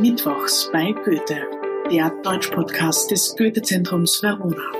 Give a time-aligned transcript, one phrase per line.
[0.00, 1.46] Mittwochs bei Goethe,
[1.88, 4.72] der Deutsch-Podcast des Goethe-Zentrums Verona.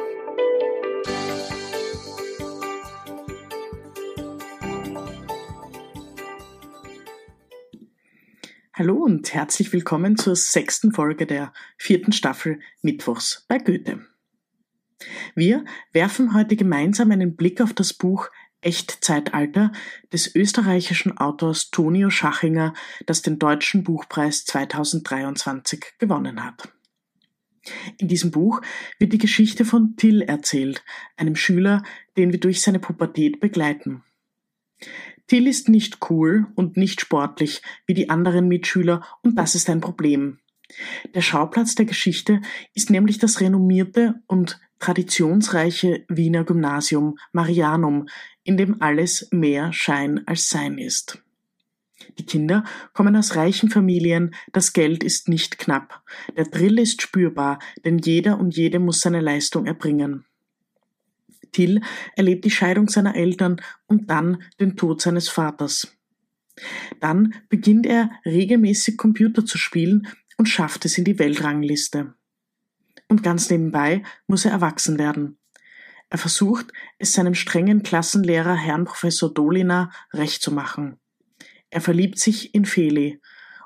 [8.72, 14.04] Hallo und herzlich willkommen zur sechsten Folge der vierten Staffel Mittwochs bei Goethe.
[15.36, 18.30] Wir werfen heute gemeinsam einen Blick auf das Buch
[18.64, 19.72] Echtzeitalter
[20.12, 22.74] des österreichischen Autors Tonio Schachinger,
[23.06, 26.72] das den Deutschen Buchpreis 2023 gewonnen hat.
[27.98, 28.60] In diesem Buch
[28.98, 30.84] wird die Geschichte von Till erzählt,
[31.16, 31.82] einem Schüler,
[32.16, 34.02] den wir durch seine Pubertät begleiten.
[35.26, 39.80] Till ist nicht cool und nicht sportlich wie die anderen Mitschüler und das ist ein
[39.80, 40.38] Problem.
[41.14, 42.40] Der Schauplatz der Geschichte
[42.74, 48.06] ist nämlich das renommierte und traditionsreiche Wiener Gymnasium Marianum,
[48.44, 51.22] in dem alles mehr Schein als Sein ist.
[52.18, 56.02] Die Kinder kommen aus reichen Familien, das Geld ist nicht knapp,
[56.36, 60.24] der Drill ist spürbar, denn jeder und jede muss seine Leistung erbringen.
[61.52, 61.80] Till
[62.16, 65.96] erlebt die Scheidung seiner Eltern und dann den Tod seines Vaters.
[67.00, 72.14] Dann beginnt er regelmäßig Computer zu spielen und schafft es in die Weltrangliste.
[73.08, 75.38] Und ganz nebenbei muss er erwachsen werden.
[76.14, 81.00] Er versucht, es seinem strengen Klassenlehrer Herrn Professor Dolina recht zu machen.
[81.70, 83.20] Er verliebt sich in Feli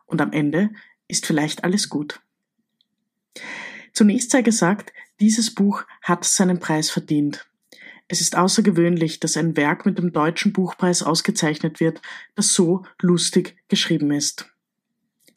[0.07, 0.71] und am Ende
[1.09, 2.23] ist vielleicht alles gut.
[3.93, 7.47] Zunächst sei gesagt, dieses Buch hat seinen Preis verdient.
[8.09, 12.01] Es ist außergewöhnlich, dass ein Werk mit dem Deutschen Buchpreis ausgezeichnet wird,
[12.35, 14.51] das so lustig geschrieben ist.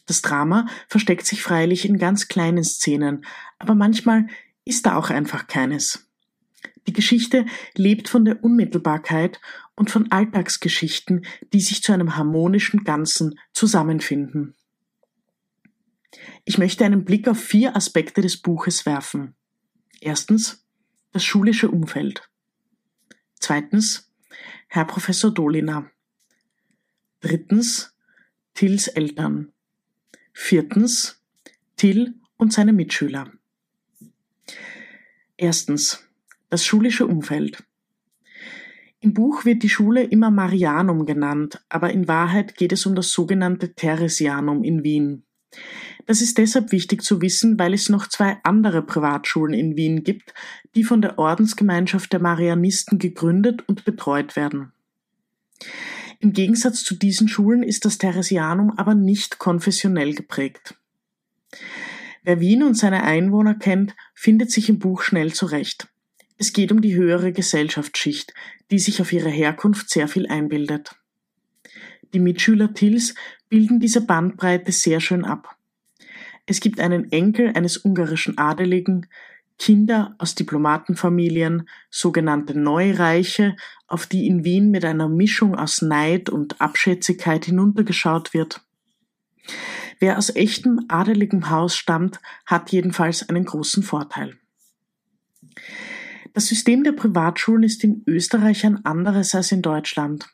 [0.06, 3.26] Das Drama versteckt sich freilich in ganz kleinen Szenen,
[3.60, 4.28] aber manchmal
[4.64, 6.08] ist da auch einfach keines.
[6.88, 7.46] Die Geschichte
[7.76, 9.40] lebt von der Unmittelbarkeit
[9.76, 14.56] und von Alltagsgeschichten, die sich zu einem harmonischen Ganzen zusammenfinden.
[16.44, 19.36] Ich möchte einen Blick auf vier Aspekte des Buches werfen.
[20.00, 20.66] Erstens
[21.12, 22.30] das schulische Umfeld.
[23.40, 24.12] Zweitens
[24.68, 25.90] Herr Professor Dolina.
[27.20, 27.96] Drittens
[28.54, 29.52] Tills Eltern.
[30.34, 31.22] Viertens
[31.76, 33.32] Till und seine Mitschüler.
[35.38, 36.08] Erstens
[36.52, 37.64] das schulische Umfeld.
[39.00, 43.12] Im Buch wird die Schule immer Marianum genannt, aber in Wahrheit geht es um das
[43.12, 45.24] sogenannte Theresianum in Wien.
[46.06, 50.34] Das ist deshalb wichtig zu wissen, weil es noch zwei andere Privatschulen in Wien gibt,
[50.76, 54.74] die von der Ordensgemeinschaft der Marianisten gegründet und betreut werden.
[56.20, 60.76] Im Gegensatz zu diesen Schulen ist das Theresianum aber nicht konfessionell geprägt.
[62.24, 65.88] Wer Wien und seine Einwohner kennt, findet sich im Buch schnell zurecht.
[66.42, 68.34] Es geht um die höhere Gesellschaftsschicht,
[68.72, 70.96] die sich auf ihre Herkunft sehr viel einbildet.
[72.16, 73.14] Die Mitschüler Tills
[73.48, 75.56] bilden diese Bandbreite sehr schön ab.
[76.48, 79.06] Es gibt einen Enkel eines ungarischen Adeligen,
[79.60, 86.60] Kinder aus Diplomatenfamilien, sogenannte Neureiche, auf die in Wien mit einer Mischung aus Neid und
[86.60, 88.62] Abschätzigkeit hinuntergeschaut wird.
[90.00, 94.40] Wer aus echtem adeligem Haus stammt, hat jedenfalls einen großen Vorteil.
[96.34, 100.30] Das System der Privatschulen ist in Österreich ein anderes als in Deutschland.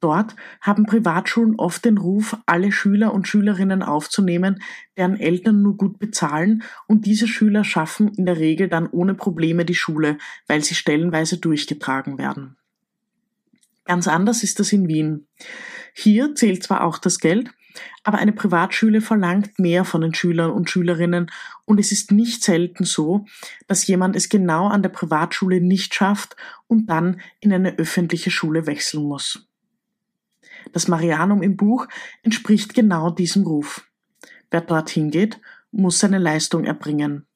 [0.00, 4.62] Dort haben Privatschulen oft den Ruf, alle Schüler und Schülerinnen aufzunehmen,
[4.96, 9.64] deren Eltern nur gut bezahlen, und diese Schüler schaffen in der Regel dann ohne Probleme
[9.64, 12.56] die Schule, weil sie stellenweise durchgetragen werden.
[13.84, 15.26] Ganz anders ist das in Wien.
[15.92, 17.50] Hier zählt zwar auch das Geld,
[18.02, 21.30] aber eine Privatschule verlangt mehr von den Schülern und Schülerinnen
[21.64, 23.26] und es ist nicht selten so,
[23.66, 26.36] dass jemand es genau an der Privatschule nicht schafft
[26.66, 29.48] und dann in eine öffentliche Schule wechseln muss.
[30.72, 31.86] Das Marianum im Buch
[32.22, 33.86] entspricht genau diesem Ruf.
[34.50, 35.40] Wer dorthin geht,
[35.70, 37.26] muss seine Leistung erbringen.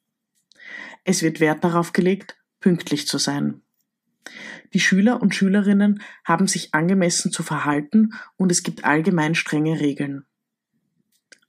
[1.03, 3.61] Es wird Wert darauf gelegt, pünktlich zu sein.
[4.73, 10.25] Die Schüler und Schülerinnen haben sich angemessen zu verhalten und es gibt allgemein strenge Regeln.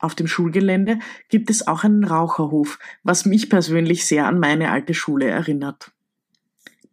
[0.04, 0.98] Auf dem Schulgelände
[1.30, 5.92] gibt es auch einen Raucherhof, was mich persönlich sehr an meine alte Schule erinnert.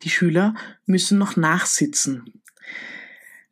[0.04, 0.54] Die Schüler
[0.86, 2.42] müssen noch nachsitzen,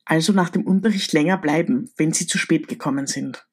[0.06, 3.46] also nach dem Unterricht länger bleiben, wenn sie zu spät gekommen sind.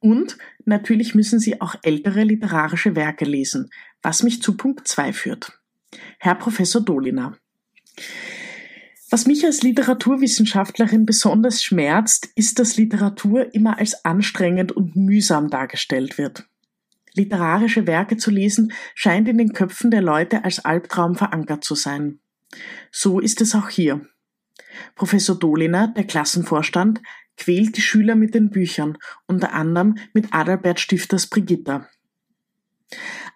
[0.00, 3.70] Und natürlich müssen sie auch ältere literarische Werke lesen,
[4.02, 5.60] was mich zu Punkt 2 führt.
[6.18, 7.36] Herr Professor Dolina.
[9.12, 16.16] Was mich als Literaturwissenschaftlerin besonders schmerzt, ist, dass Literatur immer als anstrengend und mühsam dargestellt
[16.16, 16.48] wird.
[17.12, 22.20] Literarische Werke zu lesen scheint in den Köpfen der Leute als Albtraum verankert zu sein.
[22.90, 24.00] So ist es auch hier.
[24.94, 27.02] Professor Doliner, der Klassenvorstand,
[27.36, 31.86] quält die Schüler mit den Büchern, unter anderem mit Adalbert Stifters Brigitta.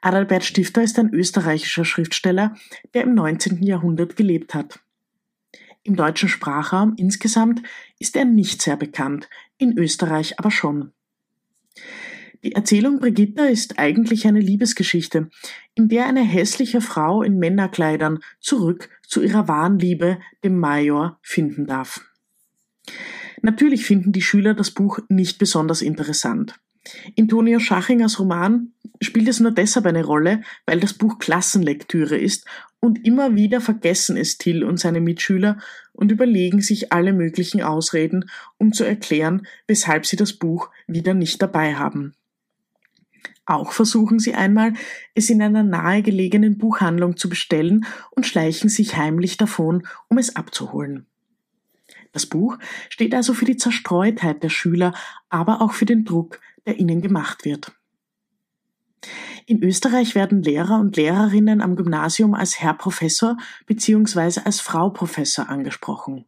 [0.00, 2.54] Adalbert Stifter ist ein österreichischer Schriftsteller,
[2.94, 3.62] der im 19.
[3.62, 4.80] Jahrhundert gelebt hat.
[5.86, 7.62] Im deutschen Sprachraum insgesamt
[8.00, 10.90] ist er nicht sehr bekannt, in Österreich aber schon.
[12.42, 15.30] Die Erzählung Brigitta ist eigentlich eine Liebesgeschichte,
[15.76, 21.66] in der eine hässliche Frau in Männerkleidern zurück zu ihrer wahren Liebe, dem Major, finden
[21.66, 22.00] darf.
[23.42, 26.58] Natürlich finden die Schüler das Buch nicht besonders interessant.
[27.14, 32.46] In Tonio Schachingers Roman spielt es nur deshalb eine Rolle, weil das Buch Klassenlektüre ist
[32.80, 35.58] und immer wieder vergessen es Till und seine Mitschüler
[35.92, 41.42] und überlegen sich alle möglichen Ausreden, um zu erklären, weshalb sie das Buch wieder nicht
[41.42, 42.14] dabei haben.
[43.44, 44.72] Auch versuchen sie einmal,
[45.14, 51.06] es in einer nahegelegenen Buchhandlung zu bestellen und schleichen sich heimlich davon, um es abzuholen.
[52.16, 52.56] Das Buch
[52.88, 54.94] steht also für die Zerstreutheit der Schüler,
[55.28, 57.72] aber auch für den Druck, der ihnen gemacht wird.
[59.44, 63.36] In Österreich werden Lehrer und Lehrerinnen am Gymnasium als Herr Professor
[63.66, 64.40] bzw.
[64.46, 66.24] als Frau Professor angesprochen.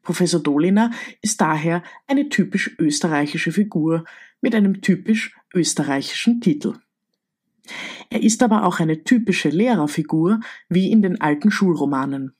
[0.00, 0.90] Professor Doliner
[1.20, 4.06] ist daher eine typisch österreichische Figur
[4.40, 6.78] mit einem typisch österreichischen Titel.
[8.08, 10.40] Er ist aber auch eine typische Lehrerfigur
[10.70, 12.32] wie in den alten Schulromanen.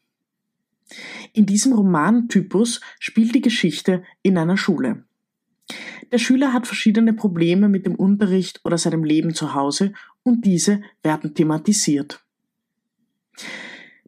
[1.32, 5.04] In diesem Romantypus spielt die Geschichte in einer Schule.
[6.10, 9.92] Der Schüler hat verschiedene Probleme mit dem Unterricht oder seinem Leben zu Hause
[10.22, 12.24] und diese werden thematisiert.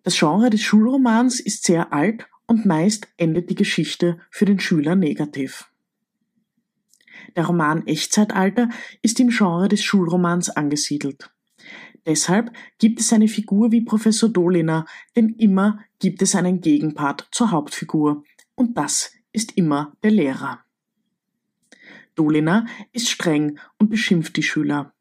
[0.03, 4.97] Das Genre des Schulromans ist sehr alt und meist endet die Geschichte für den Schüler
[4.97, 5.71] negativ.
[7.37, 8.69] Der Roman Echtzeitalter
[9.01, 11.32] ist im Genre des Schulromans angesiedelt.
[12.07, 17.51] Deshalb gibt es eine Figur wie Professor Doliner, denn immer gibt es einen Gegenpart zur
[17.51, 20.61] Hauptfigur, und das ist immer der Lehrer.
[22.15, 24.93] Doliner ist streng und beschimpft die Schüler.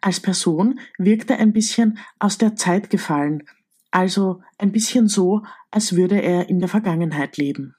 [0.00, 3.44] Als Person wirkt er ein bisschen aus der Zeit gefallen,
[3.90, 7.74] also ein bisschen so, als würde er in der Vergangenheit leben.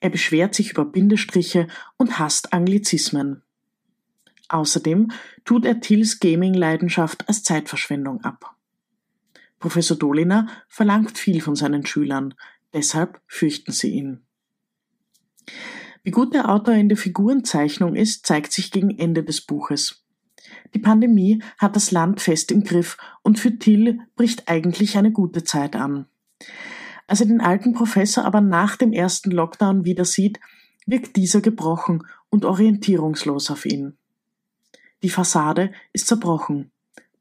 [0.00, 1.66] Er beschwert sich über Bindestriche
[1.96, 3.42] und hasst Anglizismen.
[4.48, 5.08] Außerdem
[5.44, 8.56] tut er Tills Gaming-Leidenschaft als Zeitverschwendung ab.
[9.58, 12.34] Professor Doliner verlangt viel von seinen Schülern,
[12.72, 14.20] deshalb fürchten sie ihn.
[16.02, 20.04] Wie gut der Autor in der Figurenzeichnung ist, zeigt sich gegen Ende des Buches.
[20.74, 25.44] Die Pandemie hat das Land fest im Griff und für Till bricht eigentlich eine gute
[25.44, 26.06] Zeit an.
[27.06, 30.40] Als er den alten Professor aber nach dem ersten Lockdown wieder sieht,
[30.86, 33.97] wirkt dieser gebrochen und orientierungslos auf ihn.
[35.02, 36.70] Die Fassade ist zerbrochen.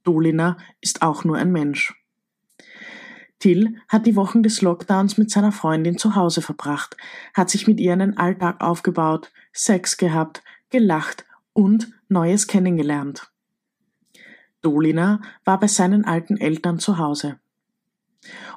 [0.04, 1.94] Dolina ist auch nur ein Mensch.
[3.40, 6.98] Till hat die Wochen des Lockdowns mit seiner Freundin zu Hause verbracht,
[7.36, 13.32] hat sich mit ihr einen Alltag aufgebaut, Sex gehabt, gelacht und Neues kennengelernt.
[14.62, 17.40] Dolina war bei seinen alten Eltern zu Hause.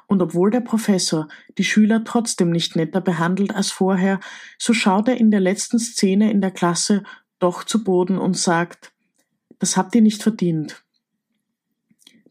[0.07, 1.27] Und obwohl der Professor
[1.57, 4.19] die Schüler trotzdem nicht netter behandelt als vorher,
[4.57, 7.03] so schaut er in der letzten Szene in der Klasse
[7.39, 8.91] doch zu Boden und sagt,
[9.61, 10.83] das habt ihr nicht verdient.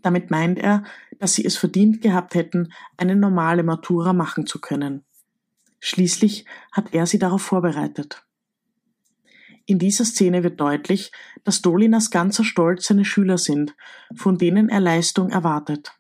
[0.03, 0.83] Damit meint er,
[1.21, 5.05] dass sie es verdient gehabt hätten, eine normale Matura machen zu können.
[5.79, 8.27] Schließlich hat er sie darauf vorbereitet.
[9.65, 11.13] In dieser Szene wird deutlich,
[11.45, 13.77] dass Dolinas ganzer Stolz seine Schüler sind,
[14.13, 15.93] von denen er Leistung erwartet.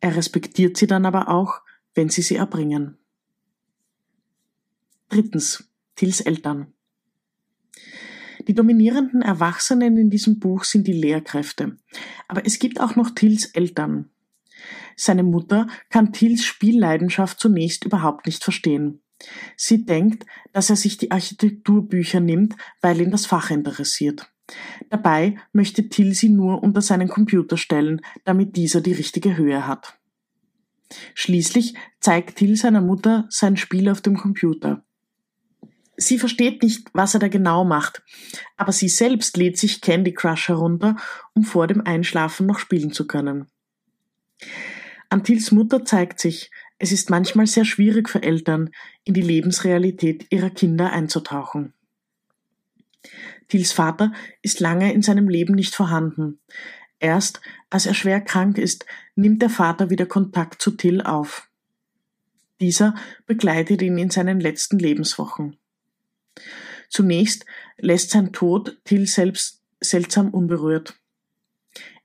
[0.00, 1.62] Er respektiert sie dann aber auch,
[1.94, 2.98] wenn sie sie erbringen.
[5.08, 5.64] Drittens.
[5.96, 6.74] Tils Eltern.
[8.48, 11.76] Die dominierenden Erwachsenen in diesem Buch sind die Lehrkräfte.
[12.28, 14.08] Aber es gibt auch noch Tils Eltern.
[14.96, 19.00] Seine Mutter kann Tils Spielleidenschaft zunächst überhaupt nicht verstehen.
[19.56, 24.30] Sie denkt, dass er sich die Architekturbücher nimmt, weil ihn das Fach interessiert.
[24.88, 29.98] Dabei möchte Till sie nur unter seinen Computer stellen, damit dieser die richtige Höhe hat.
[31.14, 34.84] Schließlich zeigt Till seiner Mutter sein Spiel auf dem Computer.
[36.00, 38.04] Sie versteht nicht, was er da genau macht,
[38.56, 40.94] aber sie selbst lädt sich Candy Crush herunter,
[41.34, 43.48] um vor dem Einschlafen noch spielen zu können.
[45.08, 48.70] An Tils Mutter zeigt sich, es ist manchmal sehr schwierig für Eltern,
[49.02, 51.74] in die Lebensrealität ihrer Kinder einzutauchen.
[53.48, 56.38] Tils Vater ist lange in seinem Leben nicht vorhanden.
[57.00, 57.40] Erst
[57.70, 58.86] als er schwer krank ist,
[59.16, 61.48] nimmt der Vater wieder Kontakt zu Till auf.
[62.60, 62.94] Dieser
[63.26, 65.57] begleitet ihn in seinen letzten Lebenswochen.
[66.88, 67.44] Zunächst
[67.76, 70.94] lässt sein Tod Till selbst seltsam unberührt.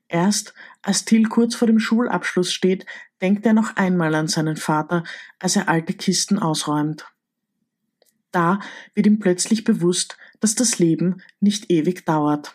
[0.08, 2.86] Erst als Till kurz vor dem Schulabschluss steht,
[3.20, 5.04] denkt er noch einmal an seinen Vater,
[5.38, 7.06] als er alte Kisten ausräumt.
[8.30, 8.60] Da
[8.94, 12.54] wird ihm plötzlich bewusst, dass das Leben nicht ewig dauert.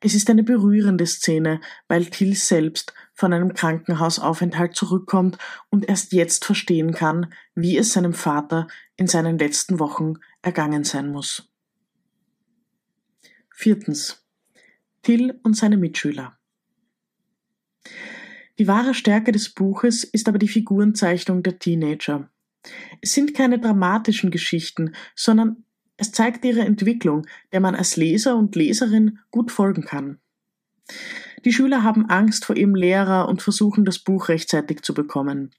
[0.00, 5.38] Es ist eine berührende Szene, weil Till selbst von einem Krankenhausaufenthalt zurückkommt
[5.70, 11.10] und erst jetzt verstehen kann, wie es seinem Vater in seinen letzten Wochen ergangen sein
[11.10, 11.50] muss.
[13.50, 14.24] Viertens.
[15.02, 16.38] Till und seine Mitschüler.
[18.58, 22.30] Die wahre Stärke des Buches ist aber die Figurenzeichnung der Teenager.
[23.00, 25.64] Es sind keine dramatischen Geschichten, sondern
[25.96, 30.18] es zeigt ihre Entwicklung, der man als Leser und Leserin gut folgen kann.
[31.44, 35.50] Die Schüler haben Angst vor ihrem Lehrer und versuchen, das Buch rechtzeitig zu bekommen.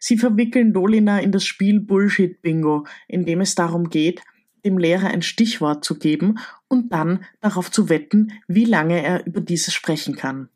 [0.00, 4.22] Sie verwickeln Dolina in das Spiel Bullshit Bingo, in dem es darum geht,
[4.64, 9.40] dem Lehrer ein Stichwort zu geben und dann darauf zu wetten, wie lange er über
[9.40, 10.48] dieses sprechen kann.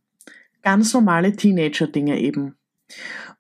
[0.63, 2.57] Ganz normale Teenager-Dinge eben.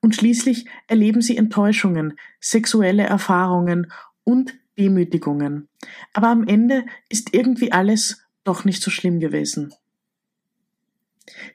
[0.00, 3.92] Und schließlich erleben sie Enttäuschungen, sexuelle Erfahrungen
[4.24, 5.68] und Demütigungen.
[6.12, 9.72] Aber am Ende ist irgendwie alles doch nicht so schlimm gewesen.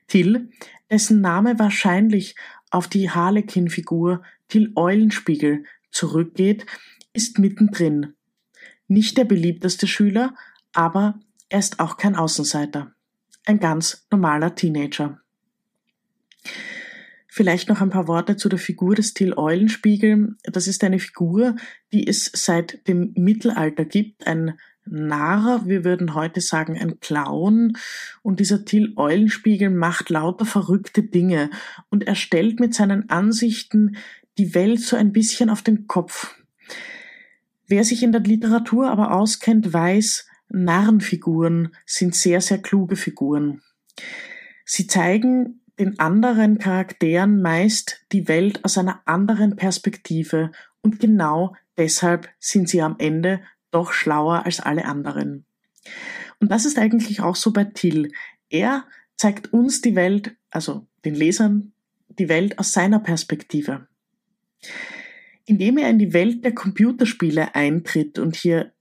[0.08, 0.50] Till,
[0.90, 2.36] dessen Name wahrscheinlich
[2.70, 6.66] auf die Harlequin-Figur Till Eulenspiegel zurückgeht,
[7.14, 8.14] ist mittendrin.
[8.88, 10.36] Nicht der beliebteste Schüler,
[10.74, 11.20] aber
[11.50, 12.94] er ist auch kein Außenseiter.
[13.46, 15.22] Ein ganz normaler Teenager.
[17.28, 20.36] Vielleicht noch ein paar Worte zu der Figur des Till Eulenspiegel.
[20.44, 21.56] Das ist eine Figur,
[21.94, 24.58] die es seit dem Mittelalter gibt, ein
[24.90, 27.78] Narr, wir würden heute sagen ein Clown.
[28.22, 31.50] Und dieser Till Eulenspiegel macht lauter verrückte Dinge
[31.90, 33.98] und er stellt mit seinen Ansichten
[34.38, 36.36] die Welt so ein bisschen auf den Kopf.
[37.68, 43.62] Wer sich in der Literatur aber auskennt, weiß, Narrenfiguren sind sehr, sehr kluge Figuren.
[44.64, 50.52] Sie zeigen den anderen Charakteren meist die Welt aus einer anderen Perspektive
[50.82, 55.46] und genau deshalb sind sie am Ende doch schlauer als alle anderen.
[56.40, 58.12] Und das ist eigentlich auch so bei Till.
[58.50, 61.74] Er zeigt uns die Welt, also den Lesern,
[62.08, 63.88] die Welt aus seiner Perspektive.
[65.46, 68.74] Indem er in die Welt der Computerspiele eintritt und hier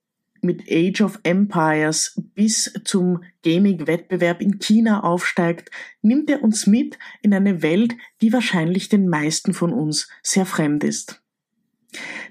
[0.43, 5.71] mit Age of Empires bis zum Gaming-Wettbewerb in China aufsteigt,
[6.03, 10.85] nimmt er uns mit in eine Welt, die wahrscheinlich den meisten von uns sehr fremd
[10.85, 11.23] ist.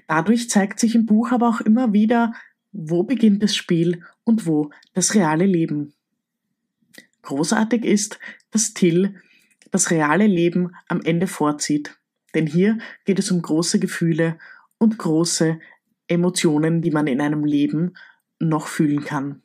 [0.06, 2.32] Dadurch zeigt sich im Buch aber auch immer wieder,
[2.72, 5.94] wo beginnt das Spiel und wo das reale Leben.
[7.22, 8.18] Großartig ist,
[8.50, 9.20] dass Till
[9.70, 11.98] das reale Leben am Ende vorzieht,
[12.34, 14.38] denn hier geht es um große Gefühle
[14.78, 15.58] und große
[16.06, 17.94] Emotionen, die man in einem Leben
[18.38, 19.42] noch fühlen kann.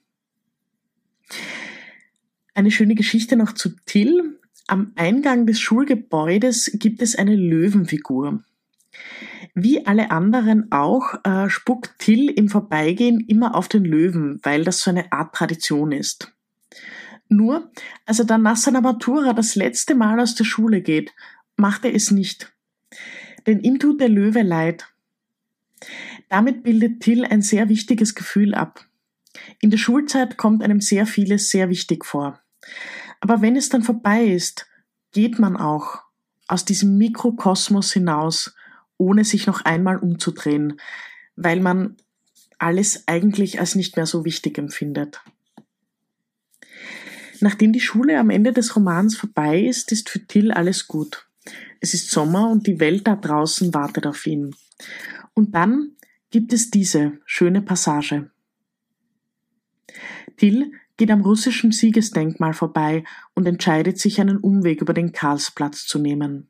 [2.53, 4.39] Eine schöne Geschichte noch zu Till.
[4.67, 8.43] Am Eingang des Schulgebäudes gibt es eine Löwenfigur.
[9.53, 14.79] Wie alle anderen auch, äh, spuckt Till im Vorbeigehen immer auf den Löwen, weil das
[14.79, 16.34] so eine Art Tradition ist.
[17.27, 17.72] Nur,
[18.05, 21.13] als er dann nach seiner Matura das letzte Mal aus der Schule geht,
[21.55, 22.53] macht er es nicht.
[23.48, 24.88] Denn ihm tut der Löwe leid.
[26.29, 28.86] Damit bildet Till ein sehr wichtiges Gefühl ab.
[29.60, 32.39] In der Schulzeit kommt einem sehr vieles sehr wichtig vor.
[33.20, 34.67] Aber wenn es dann vorbei ist,
[35.12, 36.01] geht man auch
[36.48, 38.55] aus diesem Mikrokosmos hinaus,
[39.01, 40.79] ohne sich noch einmal umzudrehen,
[41.36, 41.98] weil man
[42.60, 45.22] alles eigentlich als nicht mehr so wichtig empfindet.
[47.39, 51.27] Nachdem die Schule am Ende des Romans vorbei ist, ist für Till alles gut.
[51.79, 54.55] Es ist Sommer und die Welt da draußen wartet auf ihn.
[55.34, 55.93] Und dann
[56.29, 58.29] gibt es diese schöne Passage.
[60.38, 63.03] Till geht am russischen Siegesdenkmal vorbei
[63.34, 66.50] und entscheidet sich, einen Umweg über den Karlsplatz zu nehmen.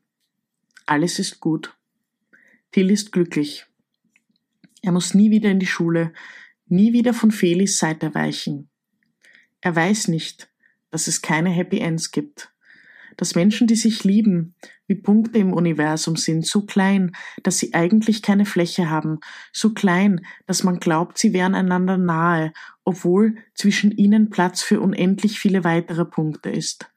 [0.84, 1.74] Alles ist gut.
[2.72, 3.66] Till ist glücklich.
[4.82, 6.12] Er muss nie wieder in die Schule,
[6.66, 8.68] nie wieder von Felis Seite weichen.
[9.60, 10.50] Er weiß nicht,
[10.90, 12.52] dass es keine Happy Ends gibt
[13.16, 14.54] dass Menschen, die sich lieben,
[14.86, 17.12] wie Punkte im Universum sind, so klein,
[17.42, 19.20] dass sie eigentlich keine Fläche haben,
[19.52, 22.52] so klein, dass man glaubt, sie wären einander nahe,
[22.84, 26.90] obwohl zwischen ihnen Platz für unendlich viele weitere Punkte ist.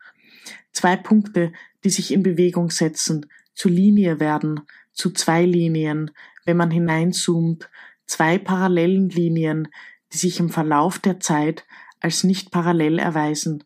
[0.71, 1.53] Zwei Punkte,
[1.83, 4.61] die sich in Bewegung setzen, zur Linie werden,
[4.95, 6.11] zu zwei Linien,
[6.45, 7.69] wenn man hineinzoomt,
[8.07, 9.67] zwei parallelen Linien,
[10.11, 11.65] die sich im Verlauf der Zeit
[11.99, 13.63] als nicht parallel erweisen,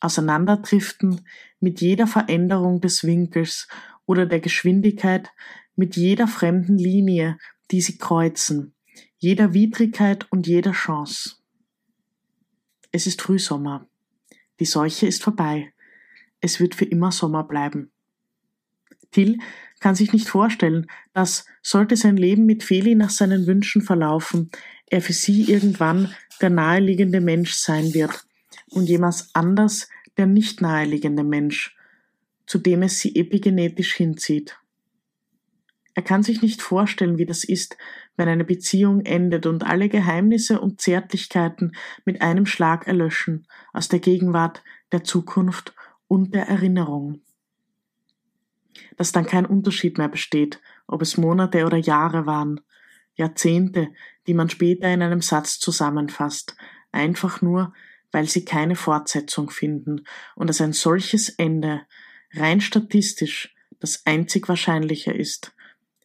[0.00, 1.26] auseinanderdriften
[1.60, 3.68] mit jeder Veränderung des Winkels
[4.06, 5.30] oder der Geschwindigkeit,
[5.76, 7.38] mit jeder fremden Linie,
[7.70, 8.74] die sie kreuzen,
[9.16, 11.36] jeder Widrigkeit und jeder Chance.
[12.90, 13.88] Es ist Frühsommer.
[14.60, 15.72] Die Seuche ist vorbei.
[16.40, 17.90] Es wird für immer Sommer bleiben.
[19.10, 19.38] Till
[19.82, 24.50] kann sich nicht vorstellen, dass, sollte sein Leben mit Feli nach seinen Wünschen verlaufen,
[24.86, 28.24] er für sie irgendwann der naheliegende Mensch sein wird
[28.70, 31.76] und jemals anders der nicht naheliegende Mensch,
[32.46, 34.58] zu dem es sie epigenetisch hinzieht.
[35.94, 37.76] Er kann sich nicht vorstellen, wie das ist,
[38.16, 41.72] wenn eine Beziehung endet und alle Geheimnisse und Zärtlichkeiten
[42.04, 45.74] mit einem Schlag erlöschen aus der Gegenwart, der Zukunft
[46.08, 47.20] und der Erinnerung.
[48.96, 52.60] Dass dann kein Unterschied mehr besteht, ob es Monate oder Jahre waren,
[53.14, 53.88] Jahrzehnte,
[54.26, 56.56] die man später in einem Satz zusammenfasst,
[56.90, 57.74] einfach nur,
[58.10, 61.82] weil sie keine Fortsetzung finden und dass ein solches Ende
[62.32, 65.54] rein statistisch das einzig Wahrscheinliche ist,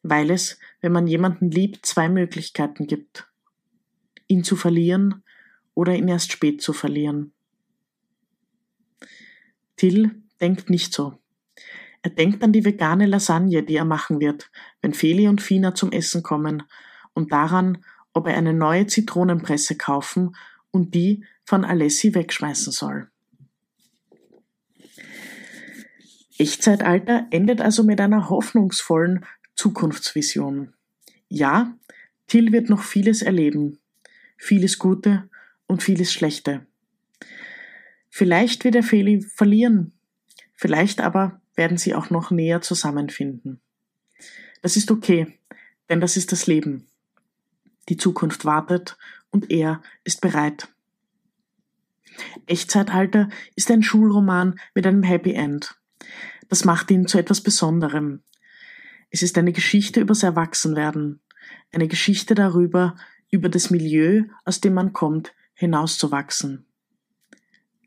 [0.03, 3.27] weil es, wenn man jemanden liebt, zwei Möglichkeiten gibt.
[4.27, 5.23] Ihn zu verlieren
[5.73, 7.33] oder ihn erst spät zu verlieren.
[9.75, 11.19] Till denkt nicht so.
[12.07, 14.49] Er denkt an die vegane Lasagne, die er machen wird,
[14.81, 16.63] wenn Feli und Fina zum Essen kommen,
[17.11, 17.83] und daran,
[18.13, 20.33] ob er eine neue Zitronenpresse kaufen
[20.71, 23.09] und die von Alessi wegschmeißen soll.
[26.37, 30.73] Echtzeitalter endet also mit einer hoffnungsvollen Zukunftsvision.
[31.27, 31.75] Ja,
[32.27, 33.79] Till wird noch vieles erleben,
[34.37, 35.29] vieles Gute
[35.65, 36.65] und vieles Schlechte.
[38.09, 39.91] Vielleicht wird er Feli verlieren,
[40.53, 43.59] vielleicht aber werden sie auch noch näher zusammenfinden.
[44.61, 45.37] Das ist okay,
[45.89, 46.87] denn das ist das Leben.
[47.89, 48.97] Die Zukunft wartet
[49.31, 50.69] und er ist bereit.
[52.45, 55.75] Echtzeitalter ist ein Schulroman mit einem Happy End.
[56.49, 58.21] Das macht ihn zu etwas Besonderem.
[59.09, 61.21] Es ist eine Geschichte übers Erwachsenwerden,
[61.71, 62.95] eine Geschichte darüber,
[63.29, 66.66] über das Milieu, aus dem man kommt, hinauszuwachsen.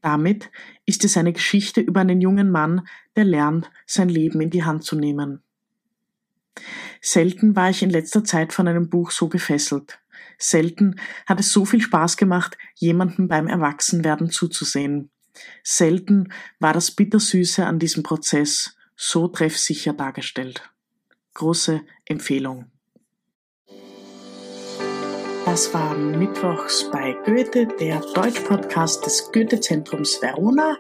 [0.02, 0.50] Damit
[0.86, 4.84] ist es eine Geschichte über einen jungen Mann, der lernt, sein Leben in die Hand
[4.84, 5.42] zu nehmen.
[7.00, 10.00] Selten war ich in letzter Zeit von einem Buch so gefesselt.
[10.38, 15.10] Selten hat es so viel Spaß gemacht, jemandem beim Erwachsenwerden zuzusehen.
[15.62, 20.70] Selten war das Bittersüße an diesem Prozess so treffsicher dargestellt.
[21.34, 22.70] Große Empfehlung.
[25.50, 30.78] Das war Mittwochs bei Goethe, der Deutsch-Podcast des Goethe-Zentrums Verona.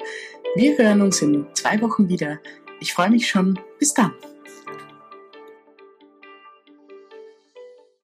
[0.54, 2.38] Wir hören uns in zwei Wochen wieder.
[2.78, 3.58] Ich freue mich schon.
[3.80, 4.12] Bis dann.